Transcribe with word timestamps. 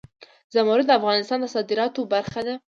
زمرد 0.53 0.85
د 0.87 0.91
افغانستان 0.99 1.39
د 1.41 1.45
صادراتو 1.55 2.01
برخه 2.13 2.41
ده. 2.47 2.55